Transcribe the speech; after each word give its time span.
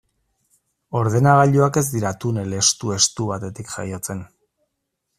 Ordenagailuak 1.01 1.77
ez 1.83 1.85
dira 1.97 2.15
tunel 2.25 2.57
estu-estu 2.63 3.31
batetik 3.35 3.71
jaiotzen. 3.79 4.29